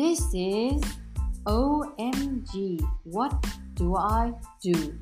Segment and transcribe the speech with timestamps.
[0.00, 0.80] This is
[1.46, 3.36] OMG What
[3.74, 4.98] Do I Do?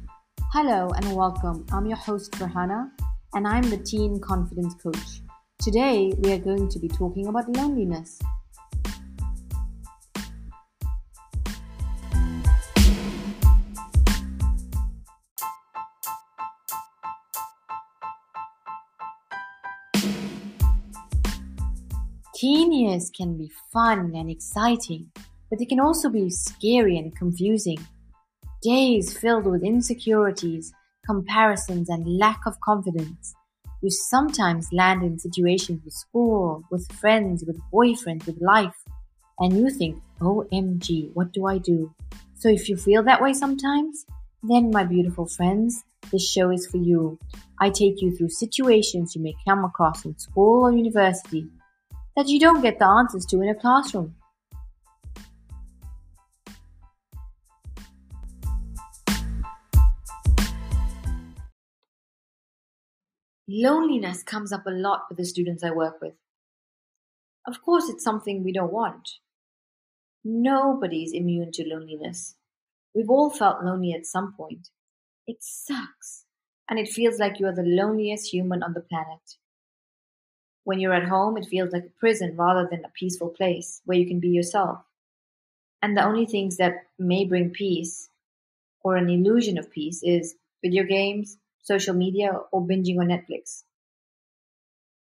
[0.52, 1.64] Hello and welcome.
[1.70, 2.90] I'm your host, Farhana,
[3.32, 5.22] and I'm the Teen Confidence Coach.
[5.62, 8.18] Today, we are going to be talking about loneliness.
[22.38, 25.10] Teen years can be fun and exciting,
[25.50, 27.78] but they can also be scary and confusing.
[28.62, 30.72] Days filled with insecurities,
[31.04, 33.34] comparisons, and lack of confidence.
[33.82, 38.84] You sometimes land in situations with school, with friends, with boyfriends, with life,
[39.40, 41.92] and you think, OMG, what do I do?
[42.36, 44.06] So if you feel that way sometimes,
[44.44, 45.82] then my beautiful friends,
[46.12, 47.18] this show is for you.
[47.60, 51.48] I take you through situations you may come across in school or university
[52.18, 54.16] that you don't get the answers to in a classroom.
[63.46, 66.14] Loneliness comes up a lot with the students I work with.
[67.46, 69.08] Of course, it's something we don't want.
[70.24, 72.34] Nobody's immune to loneliness.
[72.96, 74.70] We've all felt lonely at some point.
[75.28, 76.24] It sucks.
[76.68, 79.36] And it feels like you're the loneliest human on the planet.
[80.68, 83.96] When you're at home, it feels like a prison rather than a peaceful place where
[83.96, 84.84] you can be yourself.
[85.80, 88.10] And the only things that may bring peace
[88.82, 93.62] or an illusion of peace is video games, social media, or binging on Netflix.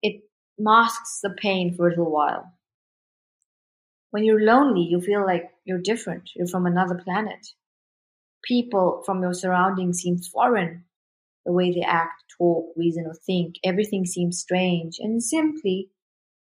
[0.02, 0.24] It
[0.58, 2.54] masks the pain for a little while.
[4.12, 6.30] When you're lonely, you feel like you're different.
[6.34, 7.46] You're from another planet.
[8.42, 10.86] People from your surroundings seem foreign
[11.48, 13.56] the way they act, talk, reason, or think.
[13.64, 15.90] Everything seems strange, and simply,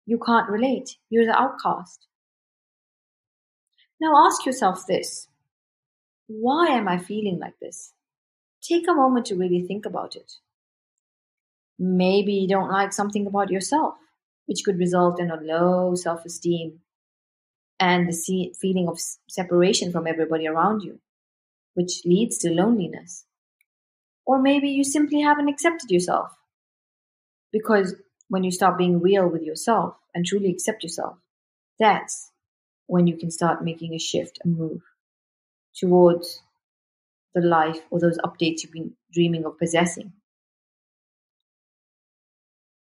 [0.07, 0.97] you can't relate.
[1.11, 2.07] You're the outcast.
[4.01, 5.27] Now ask yourself this
[6.27, 7.93] why am I feeling like this?
[8.61, 10.33] Take a moment to really think about it.
[11.77, 13.95] Maybe you don't like something about yourself,
[14.47, 16.79] which could result in a low self esteem
[17.79, 18.99] and the feeling of
[19.29, 20.99] separation from everybody around you,
[21.75, 23.25] which leads to loneliness.
[24.29, 26.29] Or maybe you simply haven't accepted yourself.
[27.51, 27.95] Because
[28.27, 31.17] when you start being real with yourself and truly accept yourself,
[31.79, 32.31] that's
[32.85, 34.83] when you can start making a shift, and move
[35.75, 36.43] towards
[37.33, 40.13] the life or those updates you've been dreaming of possessing,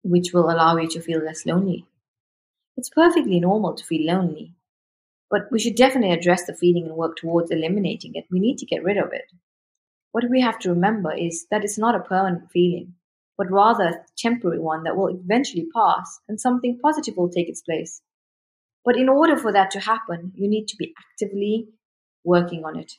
[0.03, 1.87] which will allow you to feel less lonely.
[2.77, 4.55] It's perfectly normal to feel lonely,
[5.31, 8.27] but we should definitely address the feeling and work towards eliminating it.
[8.33, 9.27] We need to get rid of it.
[10.13, 12.95] What we have to remember is that it's not a permanent feeling,
[13.39, 17.63] but rather a temporary one that will eventually pass and something positive will take its
[17.63, 18.03] place.
[18.85, 21.69] But in order for that to happen, you need to be actively
[22.25, 22.95] working on it.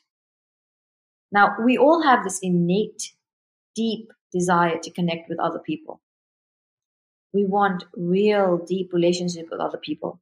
[1.31, 3.13] Now, we all have this innate,
[3.75, 6.01] deep desire to connect with other people.
[7.33, 10.21] We want real, deep relationship with other people.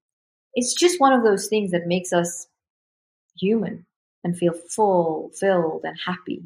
[0.53, 2.47] It's just one of those things that makes us
[3.39, 3.85] human
[4.23, 6.43] and feel full, filled, and happy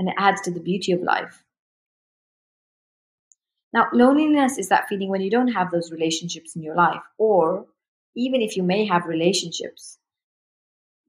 [0.00, 1.44] and it adds to the beauty of life.
[3.74, 7.66] Now, loneliness is that feeling when you don't have those relationships in your life, or
[8.16, 9.98] even if you may have relationships,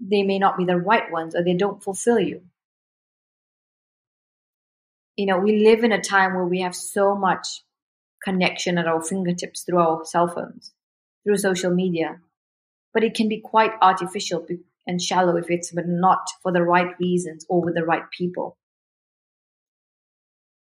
[0.02, 2.42] they may not be the right ones or they don't fulfill you.
[5.16, 7.64] You know, we live in a time where we have so much
[8.22, 10.74] connection at our fingertips through our cell phones,
[11.24, 12.20] through social media,
[12.94, 14.46] but it can be quite artificial
[14.86, 18.58] and shallow if it's not for the right reasons or with the right people.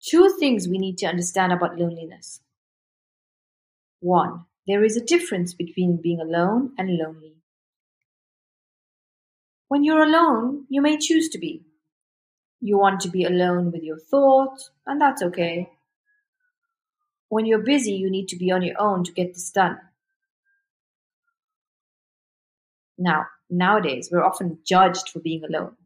[0.07, 2.41] Two things we need to understand about loneliness.
[4.01, 7.35] One, there is a difference between being alone and lonely.
[9.67, 11.65] When you're alone, you may choose to be.
[12.61, 15.71] You want to be alone with your thoughts, and that's okay.
[17.29, 19.79] When you're busy, you need to be on your own to get this done.
[22.97, 25.77] Now, nowadays, we're often judged for being alone.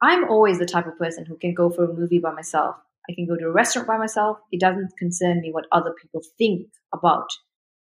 [0.00, 2.76] I'm always the type of person who can go for a movie by myself.
[3.08, 4.38] I can go to a restaurant by myself.
[4.52, 7.28] It doesn't concern me what other people think about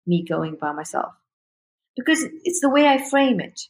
[0.06, 1.12] me going by myself.
[1.96, 3.60] Because it's the way I frame it.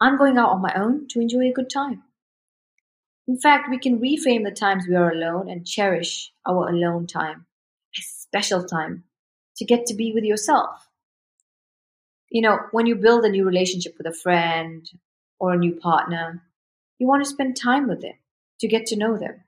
[0.00, 2.02] I'm going out on my own to enjoy a good time.
[3.28, 7.46] In fact, we can reframe the times we are alone and cherish our alone time,
[7.96, 9.04] a special time
[9.56, 10.88] to get to be with yourself.
[12.30, 14.90] You know, when you build a new relationship with a friend
[15.38, 16.42] or a new partner,
[17.00, 18.14] you want to spend time with them
[18.60, 19.42] to get to know them.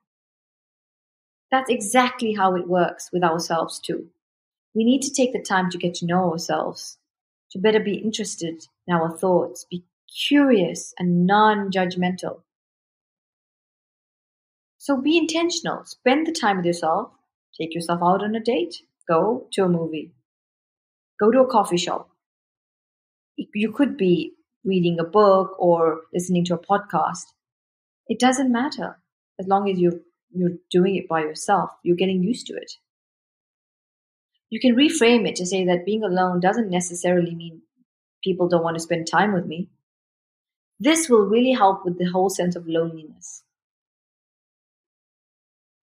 [1.51, 4.09] That's exactly how it works with ourselves too.
[4.75, 6.97] We need to take the time to get to know ourselves,
[7.51, 9.85] to better be interested in our thoughts, be
[10.27, 12.41] curious and non judgmental.
[14.79, 15.85] So be intentional.
[15.85, 17.13] Spend the time with yourself.
[17.61, 18.83] Take yourself out on a date.
[19.07, 20.13] Go to a movie.
[21.21, 22.09] Go to a coffee shop.
[23.37, 24.33] You could be
[24.65, 27.27] reading a book or listening to a podcast.
[28.13, 29.01] It doesn't matter
[29.41, 30.05] as long as you
[30.35, 31.71] you're doing it by yourself.
[31.83, 32.73] You're getting used to it.
[34.51, 37.63] You can reframe it to say that being alone doesn't necessarily mean
[38.23, 39.71] people don't want to spend time with me.
[40.79, 43.45] This will really help with the whole sense of loneliness.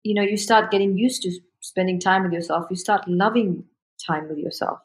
[0.01, 2.65] You know, you start getting used to spending time with yourself.
[2.71, 3.65] You start loving
[4.07, 4.79] time with yourself.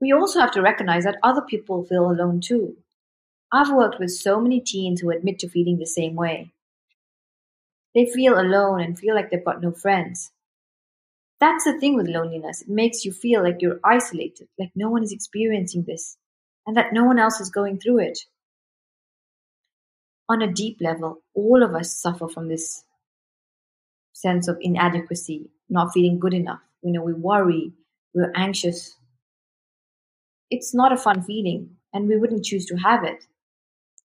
[0.00, 2.78] We also have to recognize that other people feel alone too.
[3.52, 6.52] I've worked with so many teens who admit to feeling the same way.
[7.94, 10.32] They feel alone and feel like they've got no friends.
[11.40, 12.62] That's the thing with loneliness.
[12.62, 16.16] It makes you feel like you're isolated, like no one is experiencing this,
[16.66, 18.18] and that no one else is going through it.
[20.28, 22.84] On a deep level, all of us suffer from this
[24.12, 26.60] sense of inadequacy, not feeling good enough.
[26.82, 27.72] You know, we worry,
[28.14, 28.96] we're anxious,
[30.50, 33.24] it's not a fun feeling, and we wouldn't choose to have it.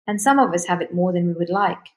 [0.06, 1.88] And some of us have it more than we would like.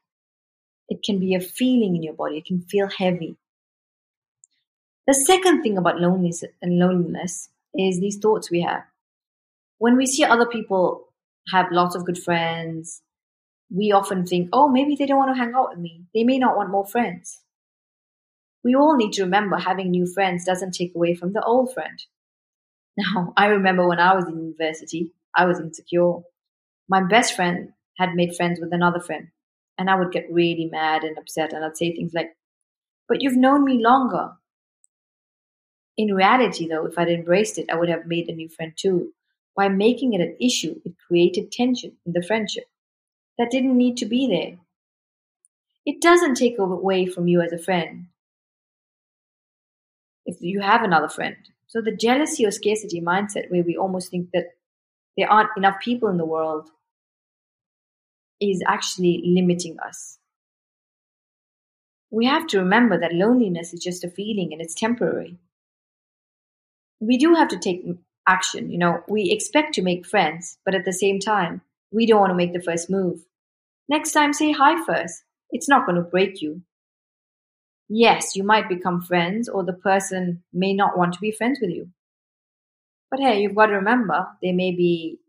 [0.90, 3.38] It can be a feeling in your body, it can feel heavy.
[5.06, 8.84] The second thing about loneliness and loneliness is these thoughts we have.
[9.78, 11.08] When we see other people
[11.54, 13.02] have lots of good friends,
[13.70, 16.04] we often think, oh, maybe they don't want to hang out with me.
[16.14, 17.42] They may not want more friends.
[18.64, 22.00] We all need to remember having new friends doesn't take away from the old friend.
[23.00, 26.14] Now, I remember when I was in university, I was insecure.
[26.90, 29.30] My best friend had made friends with another friend,
[29.78, 32.36] and I would get really mad and upset, and I'd say things like,
[33.08, 34.38] But you've known me longer.
[35.98, 39.14] In reality, though, if I'd embraced it, I would have made a new friend too.
[39.54, 42.70] By making it an issue, it created tension in the friendship
[43.38, 44.60] that didn't need to be there.
[45.88, 48.10] It doesn't take away from you as a friend
[50.26, 51.36] if you have another friend.
[51.68, 54.52] So the jealousy or scarcity mindset, where we almost think that
[55.18, 56.70] there aren't enough people in the world,
[58.40, 60.20] is actually limiting us.
[62.10, 65.38] We have to remember that loneliness is just a feeling and it's temporary.
[67.00, 67.86] We do have to take
[68.28, 68.72] action.
[68.72, 71.62] You know, we expect to make friends, but at the same time,
[71.92, 73.26] we don't want to make the first move.
[73.90, 75.24] Next time, say hi first.
[75.52, 76.62] It's not going to break you
[77.90, 81.72] yes, you might become friends, or the person may not want to be friends with
[81.72, 81.90] you.
[83.10, 85.20] But hey, you've got to remember there may be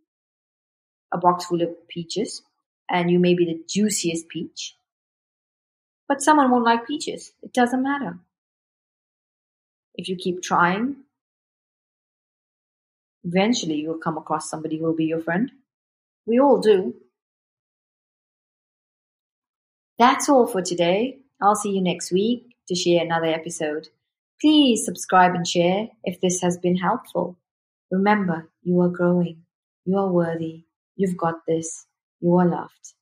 [1.12, 2.43] a box full of peaches,
[2.90, 4.76] and you may be the juiciest peach.
[6.08, 7.32] But someone won't like peaches.
[7.43, 8.19] It doesn't matter.
[9.94, 10.96] If you keep trying,
[13.25, 15.50] eventually you'll come across somebody who will be your friend.
[16.26, 16.94] We all do.
[19.99, 21.19] That's all for today.
[21.43, 23.88] I'll see you next week to share another episode.
[24.41, 27.37] Please subscribe and share if this has been helpful.
[27.91, 29.43] Remember, you are growing.
[29.84, 30.64] You are worthy.
[30.96, 31.87] You've got this.
[32.20, 32.94] You are loved.